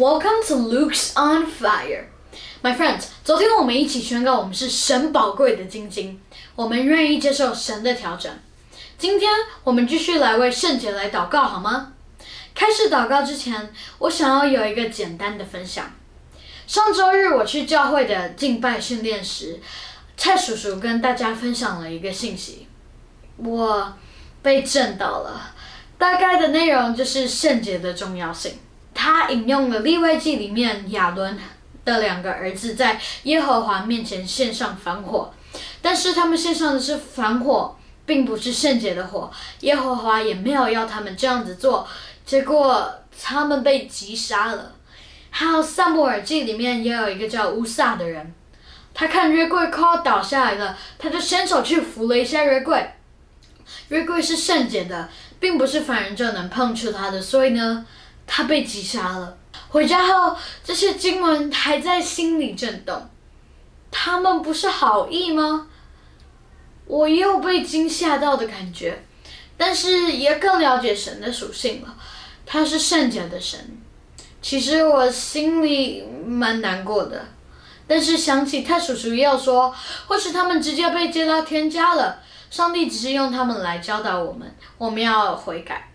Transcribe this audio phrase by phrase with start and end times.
[0.00, 2.06] Welcome to Luke's on Fire,
[2.62, 3.08] my friends.
[3.22, 6.18] 昨天我们一起宣告我们是神宝贵的晶晶，
[6.56, 8.32] 我们愿意接受神的调整。
[8.96, 9.30] 今天
[9.62, 11.92] 我们继续来为圣洁来祷告，好吗？
[12.54, 15.92] 开始祷告之前，我想要有一个简单的分享。
[16.66, 19.60] 上周日我去教会的敬拜训练时，
[20.16, 22.66] 蔡叔叔跟大家分享了一个信息，
[23.36, 23.92] 我
[24.40, 25.54] 被震到了。
[25.98, 28.54] 大概的内容就是圣洁的重要性。
[29.02, 31.38] 他引用了利未记里面亚伦
[31.86, 35.32] 的两个儿子在耶和华面前献上反火，
[35.80, 39.30] 但是他们献上的是反火，并不是圣洁的火。
[39.60, 41.88] 耶和华也没有要他们这样子做，
[42.26, 44.72] 结果他们被击杀了。
[45.30, 48.34] 还有萨姆耳记里面也有一个叫乌萨的人，
[48.92, 52.90] 他看约柜快要倒下来了，他就伸手去扶了一下约柜。
[53.88, 55.08] 约柜是圣洁的，
[55.38, 57.86] 并不是凡人就能碰触它的，所以呢。
[58.32, 59.36] 他被击杀了。
[59.70, 63.10] 回家后，这些经文还在心里震动。
[63.90, 65.66] 他们不是好意吗？
[66.86, 69.04] 我又被惊吓到的感觉，
[69.56, 71.92] 但是也更了解神的属性了。
[72.46, 73.76] 他是圣洁的神。
[74.40, 77.26] 其实我心里蛮难过的，
[77.88, 79.74] 但是想起太叔叔要说，
[80.06, 82.20] 或是他们直接被接到天家了。
[82.48, 85.89] 上帝只是用他们来教导我们，我们要悔改。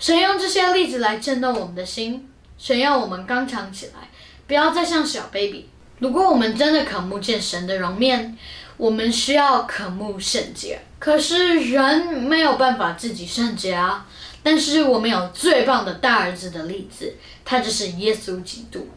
[0.00, 4.08] 神用这些例子来震动我们的心，神要我们刚强起来，
[4.46, 5.68] 不要再像小 baby。
[5.98, 8.38] 如果我们真的渴慕见神的容面，
[8.78, 10.80] 我们需要渴慕圣洁。
[10.98, 14.06] 可是人没有办法自己圣洁啊。
[14.42, 17.14] 但是我们有最棒的大儿子的例子，
[17.44, 18.88] 他就是耶稣基督。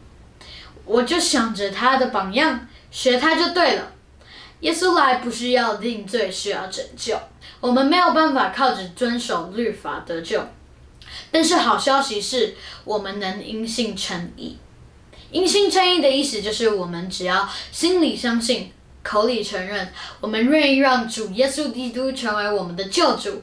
[0.86, 3.92] 我就想着他的榜样，学他就对了。
[4.60, 7.14] 耶稣来不是要定罪，是要拯救。
[7.60, 10.42] 我们没有办法靠着遵守律法得救。
[11.34, 12.54] 但是好消息是，
[12.84, 14.56] 我们能因信称义。
[15.32, 18.70] 因信称义的意思就是，我们只要心里相信，
[19.02, 23.42] 口里承认，我们愿意让主耶稣基督成为我们的救主。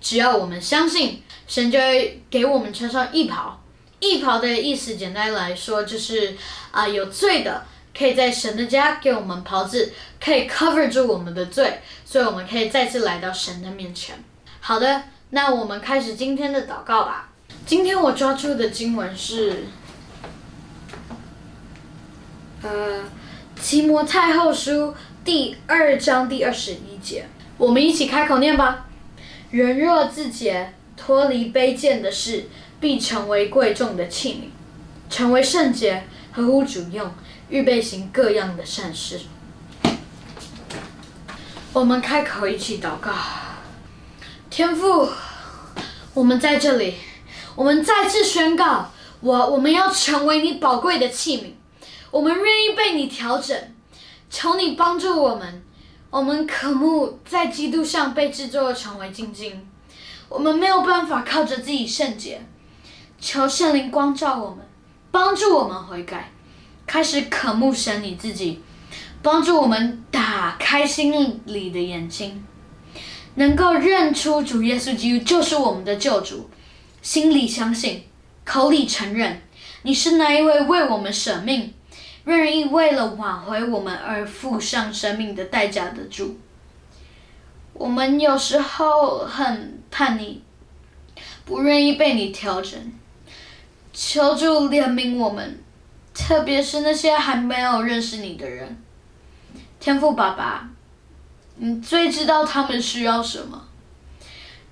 [0.00, 3.62] 只要我们相信，神就会给我们穿上义袍。
[4.00, 6.34] 义袍的意思，简单来说就是
[6.70, 14.24] 啊，有罪的可以在神的家给我们袍子，可以 cover 住我们的罪，所以我们可以再次来到神的面前。
[14.60, 15.02] 好的。
[15.30, 17.30] 那我们开始今天的祷告吧。
[17.66, 19.64] 今天我抓住的经文是，
[22.62, 23.00] 呃，
[23.60, 24.92] 《提摩太后书》
[25.24, 27.26] 第二章第二十一节。
[27.58, 28.86] 我们一起开口念吧。
[29.50, 32.46] 人若自洁，脱离卑贱的事，
[32.78, 37.10] 必成为贵重的器皿，成为圣洁，合乎主用，
[37.48, 39.20] 预备行各样的善事。
[41.72, 43.12] 我们开口一起祷告。
[44.56, 45.06] 天父，
[46.14, 46.94] 我们在这里，
[47.54, 48.90] 我们再次宣告，
[49.20, 51.50] 我我们要成为你宝贵的器皿，
[52.10, 53.54] 我们愿意被你调整，
[54.30, 55.62] 求你帮助我们，
[56.08, 59.68] 我们渴慕在基督上被制作成为精晶，
[60.30, 62.40] 我们没有办法靠着自己圣洁，
[63.20, 64.60] 求圣灵光照我们，
[65.10, 66.32] 帮助我们悔改，
[66.86, 68.62] 开始渴慕神你自己，
[69.22, 72.42] 帮助我们打开心里的眼睛。
[73.36, 76.50] 能够认出主耶稣基督就是我们的救主，
[77.00, 78.04] 心里相信，
[78.44, 79.40] 口里承认，
[79.82, 81.72] 你是那一位为我们舍命，
[82.24, 86.38] 愿意为了挽回我们而付上生命的代价的主。
[87.74, 90.42] 我们有时候很叛逆，
[91.44, 92.92] 不愿意被你调整，
[93.92, 95.60] 求主怜悯我们，
[96.14, 98.78] 特别是那些还没有认识你的人，
[99.78, 100.70] 天赋爸爸。
[101.58, 103.66] 你最知道他们需要什么，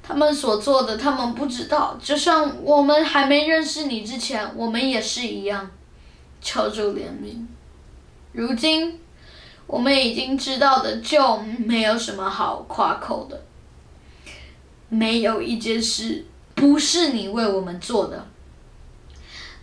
[0.02, 1.98] 他们所做的，他们不知道。
[2.02, 5.70] 就像我们还没认识你之前，我们也是一样，
[6.42, 7.46] 求助怜悯。
[8.32, 9.00] 如今，
[9.66, 13.42] 我们已经知道的，就没有什么好夸口的。
[14.90, 18.26] 没有一件事不是你为我们做的，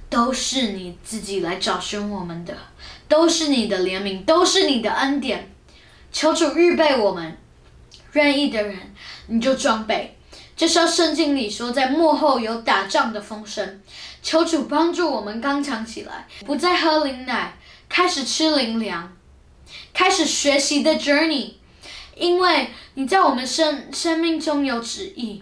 [0.09, 2.57] 都是你自己来找寻我们的，
[3.07, 5.50] 都是你的怜悯，都是你的恩典。
[6.11, 7.37] 求主预备我们，
[8.13, 8.77] 愿意的人
[9.27, 10.17] 你就装备。
[10.55, 13.81] 就像圣经里说，在幕后有打仗的风声。
[14.21, 17.57] 求主帮助我们刚强起来，不再喝灵奶，
[17.89, 19.11] 开始吃灵粮，
[19.93, 21.53] 开始学习的 journey。
[22.15, 25.41] 因为你在我们生生命中有旨意，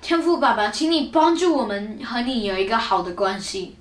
[0.00, 3.76] 天父爸爸，请你帮助我们和你有一个好的关系，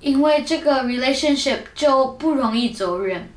[0.00, 3.32] 因为这个 relationship 就不容易走远。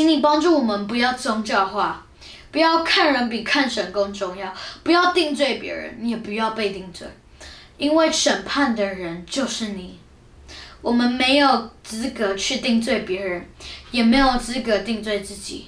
[0.00, 2.06] 请你帮助我们，不要宗教化，
[2.50, 4.50] 不要看人比看神更重要，
[4.82, 7.06] 不要定罪别人，你也不要被定罪，
[7.76, 9.98] 因为审判的人就是你。
[10.80, 13.46] 我们没有资格去定罪别人，
[13.90, 15.66] 也没有资格定罪自己，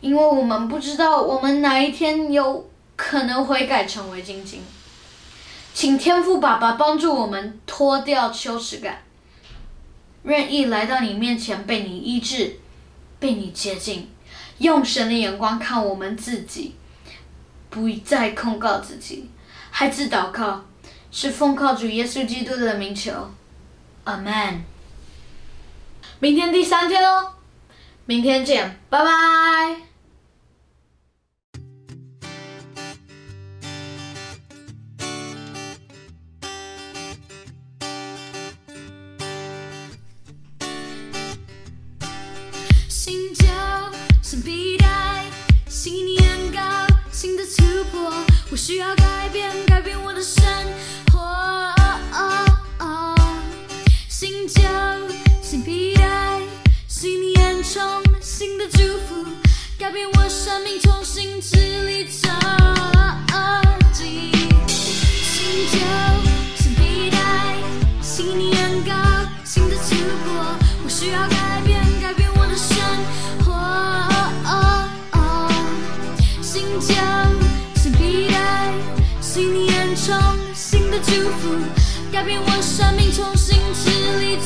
[0.00, 4.60] 因为我们不知道我们哪一天有可能悔改成为晶晶。
[5.72, 9.04] 请天父爸爸帮助我们脱掉羞耻感，
[10.24, 12.58] 愿意来到你面前被你医治，
[13.18, 14.10] 被你接近，
[14.58, 16.74] 用神的眼光看我们自己，
[17.70, 19.30] 不再控告自己。
[19.70, 20.64] 孩子祷告，
[21.10, 23.30] 是奉靠主耶稣基督的名求。
[24.04, 24.60] Amen。
[26.18, 27.34] 明天第三天哦，
[28.06, 29.85] 明天见，拜拜。
[47.16, 48.12] 新的突破，
[48.50, 50.44] 我需要改变，改变我的生
[51.10, 51.18] 活。
[54.06, 54.60] 新旧
[55.40, 56.42] 新皮带，
[56.86, 58.78] 新年充新的祝
[59.08, 59.24] 福，
[59.78, 62.06] 改变我生命，重新支离。
[82.16, 84.38] 改变我生命，重新治理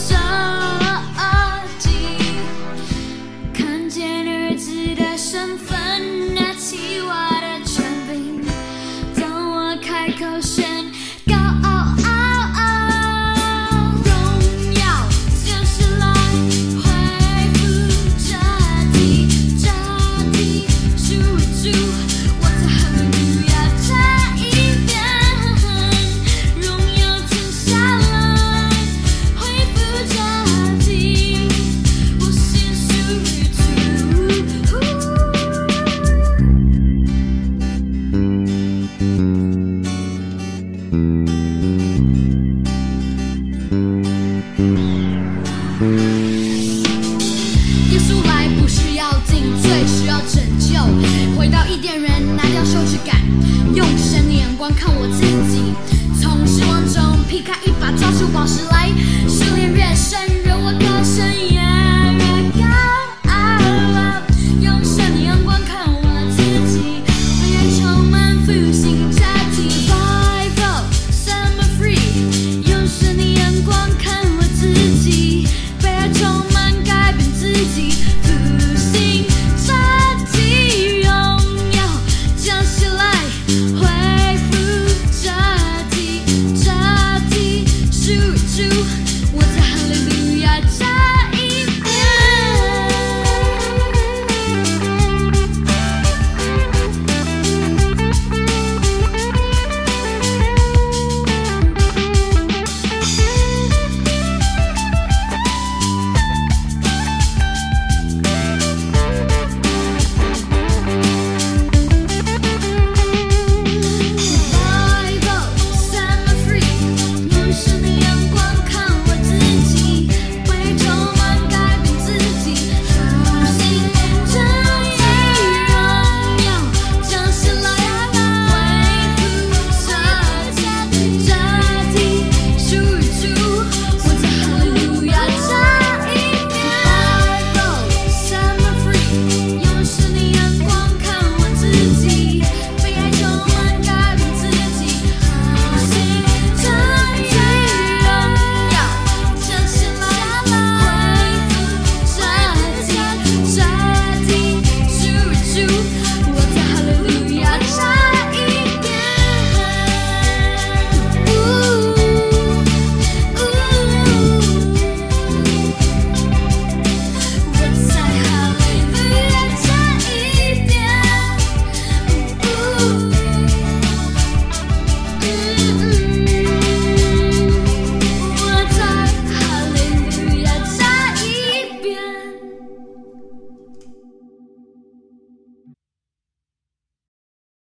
[43.70, 43.99] 耶